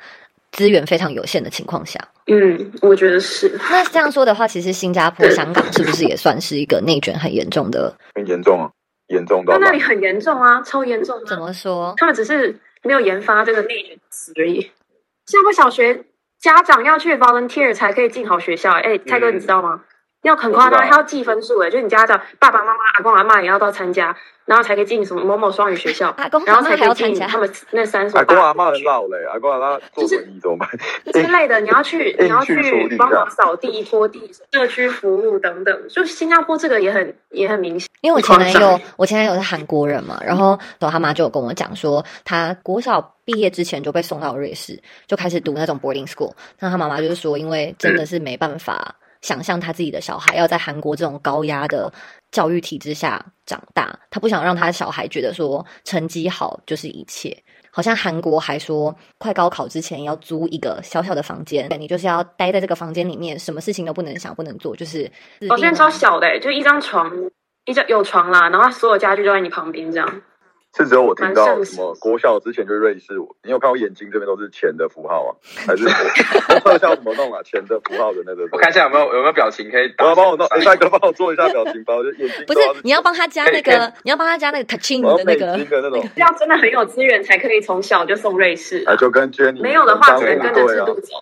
[0.52, 2.00] 资源非常有限的情况下。
[2.31, 3.51] 嗯，我觉得是。
[3.71, 7.97] 那这样说的话，其实新加坡、香港是不是也算是一个内卷很严重的？
[8.14, 8.71] 很严重啊，
[9.09, 11.23] 严重到那那里很严重啊，超严重、啊。
[11.27, 11.95] 怎么说？
[11.97, 14.61] 他们只是没有研发这个内卷词而已。
[15.27, 16.05] 新加坡小学
[16.38, 18.81] 家长要去 volunteer 才可以进好学校、欸。
[18.81, 19.83] 哎，蔡哥，你知道吗？
[20.22, 28.18] 要很夸张，还要记分数哎，就是你家长爸爸妈妈、阿公阿妈也要到参加，然后才可以进什么某某双语学校，阿公然后才可以参加他们那三所。
[28.18, 30.68] 阿公阿妈很老嘞，阿公阿妈坐轮椅怎么办？
[31.12, 35.88] 之类的，你要去，你要去帮忙扫地、拖地、社区服务等等。
[35.88, 46.33] 就新加坡这个也很也很明显，因为我前男友，我前男友是韩国人嘛，然后然后他妈就有跟我讲说，他国小毕业之前就被送到瑞士，就开始读那种 boarding school。
[46.59, 48.96] 那他妈妈就是说，因为真的是没办法。
[49.22, 51.92] 想象他自己的小孩要在韩国这种高压的
[52.31, 57.37] 教育体制下长大，他不想让他的小孩觉得说成绩好就是一切。
[57.70, 65.09] 好像韩国还说，快高考之前要租一个小小的房间，你就是要待在这个房间里面，什么事情都不能想、不能做，就是。
[65.48, 67.12] 哦现在超小的、欸，就一张床，
[67.66, 70.22] 一张有床啦，然后所有家具都在你旁边这样。
[70.76, 75.31] 是只有我听到什么国小之前就瑞士，你有看我眼睛这边都是钱的符号啊？
[75.66, 75.85] 还是
[76.61, 77.42] 特效怎么弄啊？
[77.42, 78.46] 钱的符号的那个？
[78.52, 79.92] 我看一下有没有有没有表情可以。
[79.98, 91.14] 我要帮我弄，哎，帅哥帮我做一下表情包，就眼睛不是你要帮他加那个，你要帮他加那个 touching 的那个那种，要真的很有资源才可以从小就送瑞士，啊，就跟 Jenny 没有的话只能跟着制度走。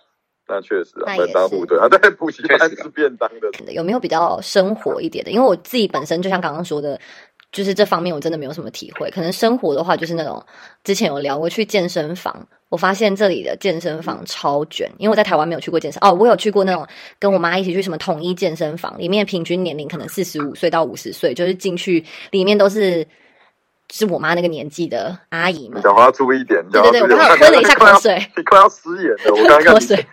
[0.49, 3.73] 那确实啊，门当户对啊，对，补习班是便当的。
[3.73, 5.31] 有没有比较生活一点的？
[5.31, 6.99] 因为我自己本身就像刚刚说的。
[7.51, 10.45] 就是这方面我真的没有什么体会，可能生活的话就是那种
[10.83, 16.85] 之前有聊过去健身房，我发现这里的健身房超卷，因为我在台湾没有去过健身哦，我有去过那种
[17.17, 23.07] 跟我妈一起去什么统一健身房，里面平均年龄可能四十五岁到五十岁，就是进去里面都是
[23.91, 25.81] 是我妈那个年纪的阿姨们。
[25.81, 30.05] 讲话注意一点，对对对，我刚刚喝了一下口水，你快要失言了，我刚刚 口水。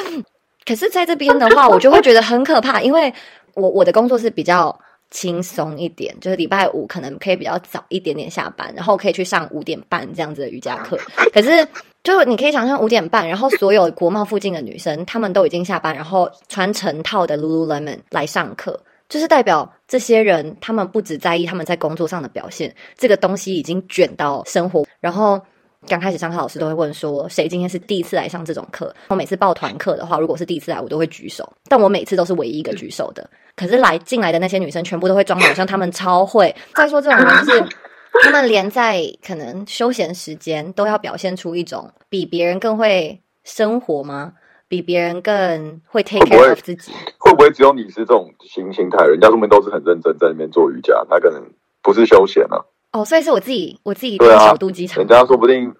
[0.66, 3.12] 可是在这边的话，我就会觉得很可怕，因为。
[3.54, 4.78] 我我的工作是比较
[5.10, 10.98] 轻松一点，就是礼拜五可能可以比较早一点点下班，然后可以去上五点半这样子的瑜伽课。
[11.32, 11.66] 可是，
[12.02, 25.40] 就你可以想象五点半，然后所有国贸附近的女生，她们都已经下班，然后穿成套的 Lululemon 来上课，就是代表这些人，他们不只在意他们在工作上的表现，这个东西已经卷到生活，然后。
[25.86, 31.50] 刚开始上课，老师都会问说：“谁今天是第一次来上这种课？”我每次报团课的话，如果是第一次来，我都会举手。
[31.68, 33.28] 但我每次都是唯一一个举手的。
[33.54, 36.54] 可是来进来的那些女生，全部都会装好像她们超会。
[36.74, 37.64] 再说这种人是，
[38.22, 44.34] 他们连在可能休闲时间都要表现出一种比别人更会生活吗？
[44.66, 46.92] 比别人更会 take care of 自己？
[47.18, 49.06] 会不会只有你是这种心心态？
[49.06, 51.42] 人家后面都是很认真在那边做瑜伽，他可能
[51.82, 52.66] 不是休闲啊。
[52.92, 54.98] 哦，所以是我自己，我自己对啊小肚鸡肠。
[54.98, 55.74] 人家说不定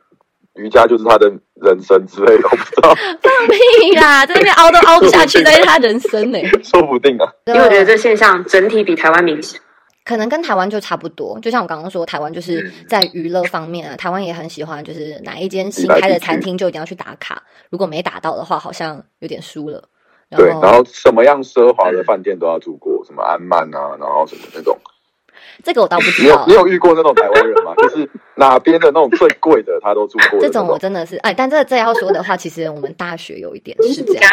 [0.55, 7.27] 瑜伽就是他的人生之类的，我不知道，放屁啦，在那边凹都凹不下去，那是他人生呢、说不定啊。
[7.47, 9.61] 因为我觉得这现象整体比台湾明显。
[10.05, 19.85] 可能跟台湾就差不多，就像我刚刚说，台湾就是嗯在娱乐方面啊，台湾也很喜欢，就是哪一间新开的餐厅就一定要去打卡，如果没打到的话，好像有点输了。
[20.31, 24.77] 然对，后然后什么样奢华的饭店都要住过，什么安曼啊，然后什么那种。
[25.65, 27.75] 这个我倒不知道有你，有遇过那种台湾人吗？
[27.83, 34.31] 就是哪边的那种最贵的他都住过这种我真的是哎，但这这要说的话，其实我们大学有一点 是这样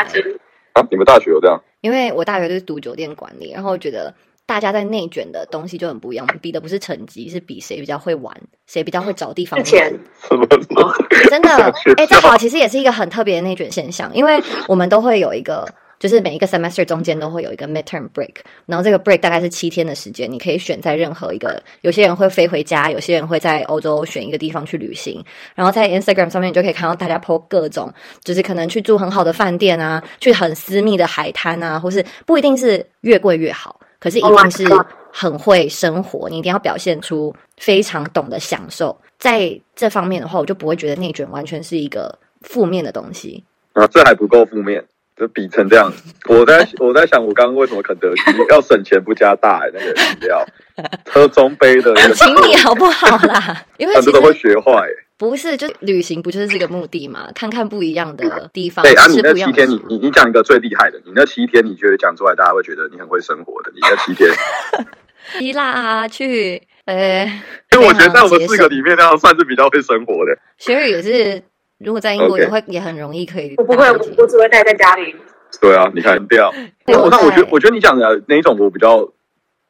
[0.73, 1.61] 啊，你们大学有这样？
[1.81, 4.13] 因为我大学就是读酒店管理，然后我觉得
[4.45, 8.35] 大家在内卷的东西就很不一样，我们比的不是成绩，是比谁比较会玩，
[8.67, 9.63] 谁比较会找地方玩。
[9.63, 9.93] 之前
[10.29, 10.93] 什么什么？
[11.29, 11.49] 真的，
[11.97, 15.67] 哎、这好，其实也是一个很特别的内卷现象，因为我们都会有一个，
[15.99, 25.23] 就是每一个 semester 中间都会有一个 midterm break，然后这个 break 大概是七天的时间，你可以选在任何一个，有些人会飞回家，有些人会在欧洲选一个地方去旅行，
[25.55, 34.65] 然后在 Instagram 上面你就可以看到大家 po 各种，就是可能去住很好的饭店啊，去很私密的海滩啊，或是不一定是越贵越好，可是一 Oh 定是
[35.11, 38.99] 很会生活，你一定要表现出非常懂得享受。
[39.17, 43.43] 在这方面的话，我就不会觉得内卷完全是一个负面的东西。
[43.73, 44.83] 啊，这还不够负面，
[45.15, 45.91] 就比成这样。
[46.29, 50.45] 我在 我在想，我刚刚为什么肯德基要省钱不加大、欸、那个饮料，
[51.05, 53.65] 喝中杯的那个， 请你好不好啦？
[53.77, 54.95] 因为其他真的会学坏、欸。
[55.17, 57.29] 不是，就旅行不就是这个目的嘛？
[57.33, 59.69] 看看不一样的地方，对啊，你吃那七天。
[59.69, 63.71] 你你你讲一个最厉害的，你那七天你觉得讲出来，大家会觉得你很会生活的。
[63.73, 64.29] 你那七天，
[65.39, 67.23] 希腊啊，去呃，
[67.71, 70.37] 因为我觉得在我们四个里面，那样算是比较会生活的。
[70.57, 71.41] 学语也是，
[71.79, 75.15] 如果在英国也会也很容易可以我不会，我我只会待在家里。
[75.61, 76.51] 对啊，你看这样。
[76.85, 79.09] 对我那我觉得，我觉得你讲的那一种，我比较，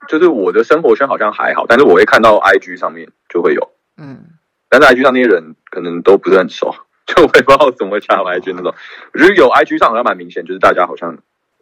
[0.07, 4.23] 就是我的生活圈好像还好，但是我会看到 IG 上面就会有，嗯，
[4.69, 6.73] 但是 IG 上那些人可能都不是很熟，
[7.05, 8.73] 就我也不知道怎么会加入 IG 那种。
[9.13, 11.15] 我觉得有 IG 上好像蛮明显，就是大家好像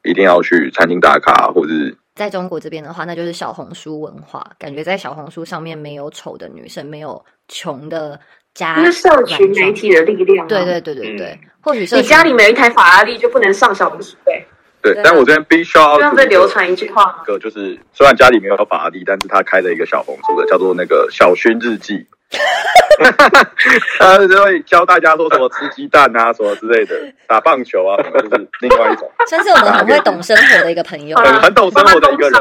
[0.03, 8.19] 一定要去餐厅打卡，或者是在中国这边的话，那就是小红书文化，感觉在小红书上面没有丑的女生，没有穷的
[8.53, 10.49] 家，社群媒体的力量、啊。
[10.49, 14.45] 对对对对对，嗯或许社群你家里没有一台法拉利就不能上小红书对，
[14.81, 15.01] 对对。
[15.03, 17.23] 但我这边必须要这样被流传一句话？
[17.25, 22.05] 个，就是虽然家里没有法拉利，但是他开了一个小红书的，叫做那个小勋日记。
[23.99, 26.95] 他就会教大家说什么吃鸡蛋啊，什么之类的，
[27.27, 31.17] 打棒球啊，什么就是另外一种算是我们很会懂生活的一个朋友。
[31.17, 32.39] 很很懂生活的一个人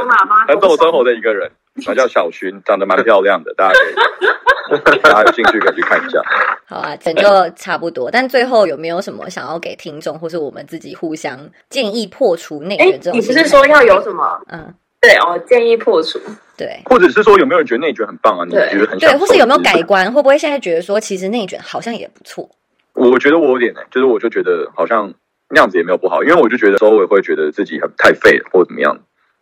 [0.49, 1.51] 很懂生活的一个人，
[1.85, 6.21] 他叫小薰，长得蛮漂亮的， 大家可以， 大家有兴趣可以去看一下。
[6.67, 8.11] 好啊，整个差不多。
[8.11, 11.39] 但最后有没有什么想要给听众，或是我们自己互相
[11.71, 13.33] 建议破除内哎卷这，种你不？
[13.33, 14.41] 是说要有什么？
[14.51, 16.19] 嗯，对哦，建议破除。
[16.55, 18.45] 对或者是说有没有人觉得内卷很棒啊？
[18.45, 19.83] 你对对，觉得很享受或是有没有改？
[19.83, 20.13] 观？
[20.13, 22.49] 会不会现在觉得说，其实内卷好像也不错？
[22.95, 25.13] 我觉得我有点呢、就是我就觉得好像
[25.49, 28.97] 那样子也没有不好，因为我就觉得周围会觉得自己很太废了或者怎么样。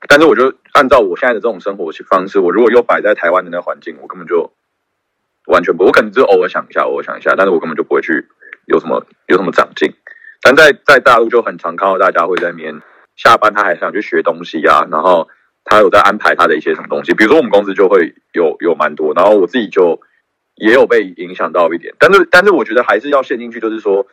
[0.09, 4.51] 但是我就按照我现在的这种生活方式，我如果又摆在台湾的那个环境，我根本就
[5.47, 8.27] 完全不，我可能只是偶尔想一下，偶尔想一下，但是我根本就不会去
[8.67, 9.93] 有什么有什么长进。
[10.43, 12.81] 但在在大陆就很常看到大家会在那边
[13.15, 15.29] 下班，他还想去学东西啊，然后
[15.65, 20.01] 他有在安排他的一些什么东西，比如说我们公司就会有有蛮多，然后我自己就
[20.55, 24.07] 也有被影响到一点，但是但是我觉得还是要陷进去，就是说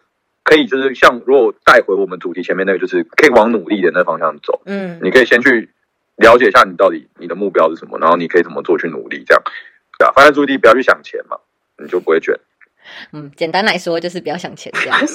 [0.43, 5.69] 可以就是像如果带回我们主题前面那个，就是可以往努力的那方向走，嗯，你可以先去
[6.17, 9.41] 了解一下你到底你的目标是什么，然后你可以怎么做去努力，这样
[9.97, 11.37] 对啊，放在注意力不要去想钱嘛，
[11.81, 12.35] 你就不会卷。
[13.11, 14.99] 嗯，简单来说就是不要想钱这样。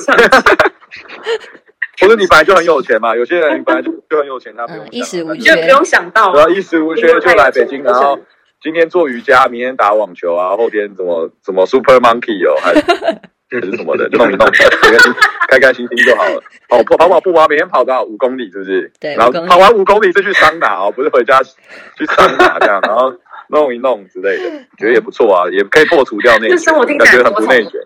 [1.98, 8.18] 不是你本来就很有钱嘛，有些人本来就就很有钱，他不用嗯想衣食无你就不用想到然后衣食无缺就来北京，然后
[8.60, 13.20] 今天做瑜伽，明天打网球啊，后天怎么怎么 Super Monkey 哦，还还
[13.60, 15.12] 是什么的，弄一弄，开开心
[15.48, 16.42] 开开心心就好了。
[16.68, 18.90] 哦，跑跑跑步啊，每天跑到五公里，是不是？
[19.00, 23.12] 对然后5公里跑完五公里再去桑拿哦，不是回家去桑拿这样，然后
[23.48, 27.80] 弄一弄之类的， 觉得也不错啊，也可以破除掉那个生活定感觉很很不内卷，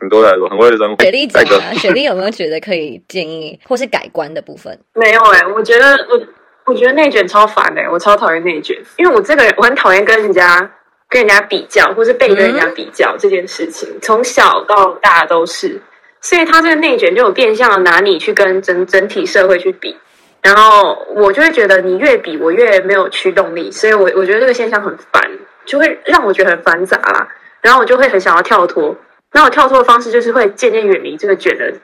[0.00, 1.02] 很多的，很会的生活。
[1.02, 4.78] 雪莉讲再一个啊，雪莉有没有觉得可以建议或是改观的部分？
[4.94, 6.20] 没有哎、我觉得我
[6.66, 10.70] 我觉得内卷超烦哎、我超讨厌内卷，因为我这个人我很讨厌跟人家
[11.08, 15.80] 跟人家比较，或是被跟人家比较这件事情，从小到大都是，
[16.20, 19.96] 所以他这个内卷就有变相的拿你去跟整整体社会去比。
[20.42, 25.22] 然后我就会觉得你越比我越没有驱动力，所以我我觉得这个现象很烦，
[25.64, 27.28] 就会让我觉得很繁杂啦。
[27.62, 28.94] 然后我就会很想要跳脱，
[29.32, 31.74] 那我跳脱的方式就是会渐渐远离这个卷的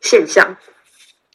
[0.00, 0.56] 现象。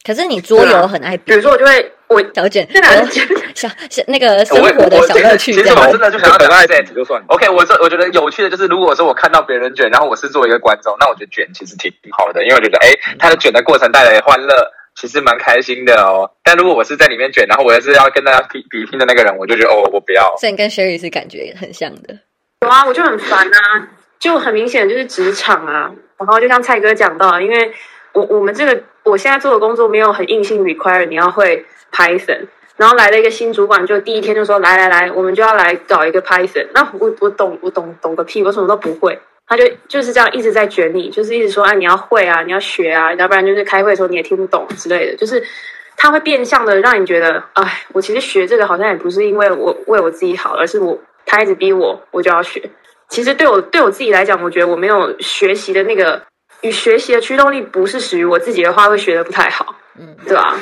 [0.04, 3.26] 可是你桌游很爱比比如说，我就会我小卷，这哪是卷？
[3.54, 5.68] 小小那个生活的小乐趣其实。
[5.74, 7.26] 我真的就想要很爱讲这比就算了。
[7.28, 12.88] OK，我这我觉得有趣的就是，如果说我看到别人卷，然后我是作为一个观众，那我觉得卷其实挺好的，因为我觉得哎，
[13.18, 16.30] 他的卷的过程带来欢乐，其实蛮开心的哦。
[16.44, 20.34] 但如果我是在里面卷，然后我也是要跟大家比比拼的那个人，我就觉得哦，我不要。
[20.38, 22.16] 所以你跟 Sherry 是感觉很像的。
[22.62, 23.88] 有啊，我就很烦啊，
[24.18, 25.90] 就很明显就是职场啊。
[26.18, 27.72] 然后就像蔡哥讲到，因为
[28.12, 32.46] 我我们这个我现在做的工作没有很硬性 require 你要会 Python，
[32.76, 36.66] 然后来了一个新主管，就第一天就说来来来，我们就要来搞一个 Python。
[36.74, 39.18] 那我我懂我懂懂个屁，我什么都不会。
[39.46, 45.42] 他就就是这样一直在卷你，就是一直说啊你要会啊，你要学啊，要不然就是开会的时候你也听不懂之类的，就是
[45.96, 52.62] 他会变相的让你觉得，哎，我其实学这个好像也不是因为我为我自己好，而是我他一直逼我，我就要学。
[53.08, 56.20] 其实对我对我自己来讲，我觉得我没有学习的那个
[56.62, 60.58] 与学习的驱动力不是属于我自己的话，会学的不太好，嗯，对吧、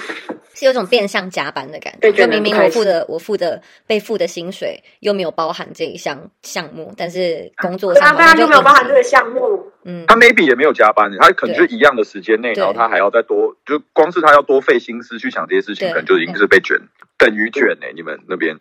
[0.54, 1.98] 是有种变相加班的感觉。
[2.00, 9.72] 对就明明我付的我付的被付的薪水又没有包含这一项项目，但是工作对啊，上好像当然就没有包含这个项目。
[9.84, 10.04] 嗯。
[10.06, 16.78] 他 maybe 也没有加班，他可能就是一样的时间内，然后他还要再多，就光是他要多费心思去想这些事情，可能就已经是被卷，
[17.16, 18.56] 等于卷呢、你们那边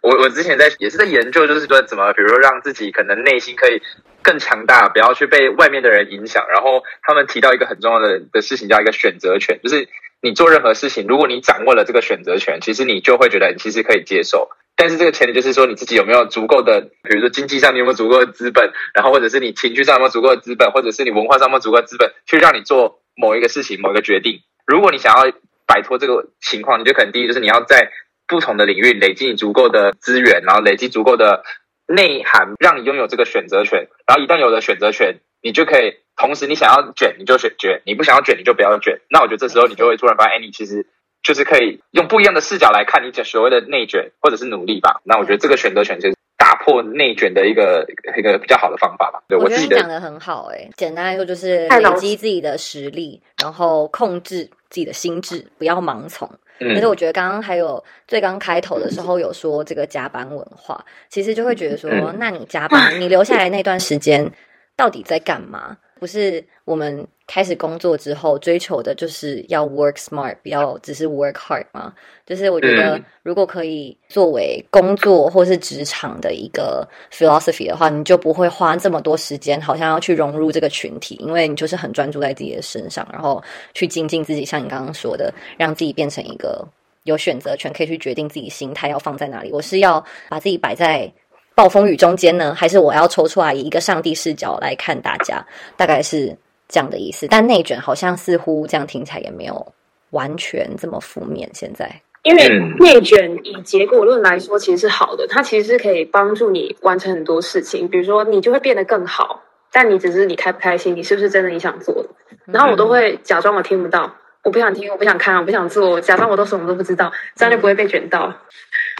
[0.00, 3.82] 我我之前在也是在研究，就是说怎么，比如说让自己可能内心可以
[4.22, 6.46] 更强大，不要去被外面的人影响。
[6.48, 9.88] 然后他们提到一个很重要的的事情，叫一个选择权，就是
[10.22, 14.50] 你做任何事情，如果你掌握了这个选择权，其实你就会觉得你其实可以接受。
[14.76, 24.42] 但是这个前提就是说你自己有没有足够的，比如说经济上你有没有足够的资本，然后或者是你情绪上有没有足够的资本，或者是你文化上有没有足够的资本，去让你做某一个事情、某一个决定。
[24.64, 25.32] 如果你想要
[25.66, 27.90] 摆脱这个情况，你就可能第一就是你要在
[28.28, 31.42] 不同的领域累积你足够的资源，然后累积足够的
[31.86, 33.88] 内涵，让你拥有这个选择权。
[34.06, 39.00] 然后一旦有了选择权，你就可以同时你想要卷你就选卷，你不想要卷你就不要卷。
[39.08, 40.86] 那我觉得这时候你就会突然发现，哎，你其实
[41.22, 45.00] 就是可以用不一样的视角来看你所谓的内卷或者是努力吧。
[45.04, 49.22] 那我觉得这个选择权就是打破内卷的一个一个比较好的方法吧。
[49.28, 56.30] 对我觉得我自己的讲的很好、欸，简单来说就是累积自己的实力，然后控制自己的心智，不要盲从。
[56.60, 64.30] 嗯可是我觉得刚刚还有最刚开头的时候有说这个加班文化，其实就会觉得说，嗯那你加班，你留下来那段时间
[64.76, 65.78] 到底在干嘛？
[65.98, 71.92] 不是我们开始工作之后追求的就是要 work smart，不要只是 work hard 吗？
[72.26, 83.42] 就是我觉得嗯如果可以作为工作或是职场的一个 philosophy 的话，你就不会花这么多时间，好像要去融入这个群体，因为你就是很专注在自己的身上，然后
[83.74, 86.66] 去精进自己，像你刚刚说的，让自己变成一个
[87.04, 89.50] 有选择权，可以去决定自己心态要放在哪里。
[89.52, 91.10] 我是要把自己摆在
[91.58, 95.44] 暴风雨中间呢，还是我要抽出来以一个上帝视角来看大家？
[95.76, 96.32] 大概是
[96.68, 97.26] 这样的意思。
[97.28, 99.72] 但内卷好像似乎这样听起来也没有
[100.10, 101.50] 完全这么负面。
[101.52, 109.42] 现在，因为嗯内卷以结果论来说，其实是好的，它其实是可以帮助你完成很多事情，比如说你就会变得更好，
[109.72, 112.08] 但你只是你开不开心，你是不是真的你想做的？
[112.44, 118.32] 然后我都会假装我听不到，我不想听，我不想看，我不想做，假装我都什么都不知道，这样就不会被卷到。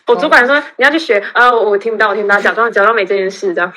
[0.08, 3.72] 我主管说你要去学啊，我我听不到，我听不到，假装 假装没这件事，这样。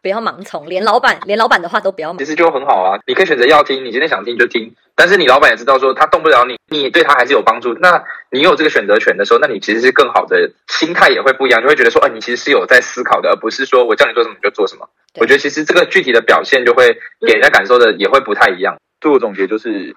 [0.00, 7.72] 不要盲从，连老板连老板的话都不要盲其实就很好啊，你可以选择要听，你今天想听就听，但是你老板也知道说他动不了你，你对他还是有帮助。
[7.74, 14.88] 那你有这个选择权的时候，那你其实是更好的心态也会不一样，就会觉得说，啊，你其实是有在思考的，而不是说我叫你做什么你就做什么。
[15.20, 18.76] 我觉得其实这个具体的表现就会给人家感受的也会不太一样。
[18.98, 19.94] 对我总结就是，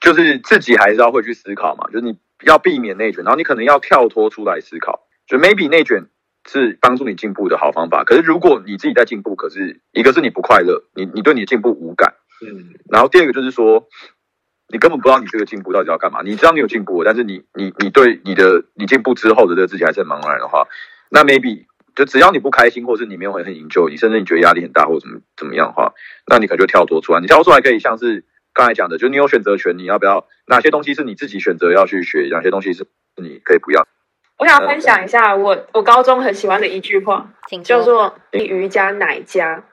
[0.00, 6.06] 就是自己还是要会去思考嘛，就是你要避免内卷，然后你可能要跳脱出来思考，就 maybe 内卷
[6.48, 8.04] 是帮助你进步的好方法。
[8.04, 13.88] 可是如果你自己在进步，可是一个是你不快乐，你你对你的进步无感，嗯，然后第二个就是说，
[14.68, 16.22] 你根本不知道你这个进步到底要干嘛。
[16.22, 20.66] 你知道你有进步，但是你你你对你的你进步之后的这个自己还是很茫然的话，
[21.10, 25.92] 那 maybe 就只要你不开心，或是你没有很很营救，你甚至你觉得压力很大或怎么怎么样的话，
[26.26, 27.20] 那你可能就跳脱出来。
[27.20, 33.86] 你跳脱出来可以像是刚才讲的，就你有选择权，你要不要哪些东西是你自己选择要去学，哪些东西是你可以不要。
[34.38, 37.26] 我想分享一下我我高中很喜欢的一句话，
[37.64, 39.64] 叫说做“瑜伽奶家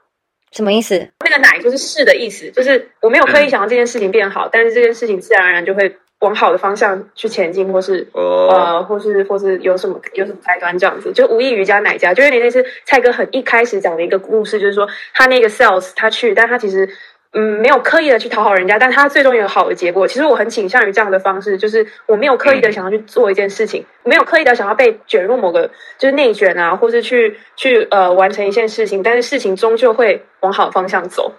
[0.52, 1.10] 什么意思？”。
[1.24, 16.88] 那个“奶”就是是的意思，就是我没有刻意想要这件事情变好，但是这件事情自然而然就会往好的方向去前进，或是哦，呃，或是或是有什么有什么开端这样子，就无意瑜伽奶家，就有点类似蔡哥很一开始讲的一个故事，就是说他那个 sales 他去，但他其实
[17.34, 20.06] 嗯没有刻意的去讨好人家，但他最终有好的结果。
[20.06, 25.68] 其实我很倾向于这样的方式，就是我没有刻意的想要去做一件事情，没有刻意的想要被卷入某个
[25.98, 31.32] 就是内卷啊，或是去去呃完成一件事情，但是事情终究会往好方向走。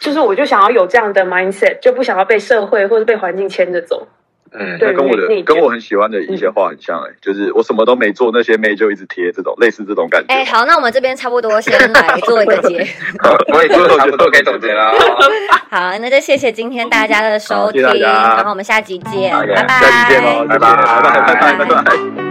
[0.00, 4.06] 就是我就想要有这样的 mindset，就不想要被社会或者被环境牵着走。
[4.52, 10.34] 嗯那跟我的跟我很喜欢的一些话很像哎就是我什么都没做那些妹就一直贴这种类似这种感觉。
[10.34, 12.86] 哎好那我们这边差不多先来做一个结
[13.52, 14.92] 我也做一个多做总结了。
[15.70, 19.80] 好那就谢谢今天大家的收听然后我们下集见拜拜。
[19.80, 20.58] 下集见喽拜。
[20.58, 22.27] 拜拜拜拜拜拜。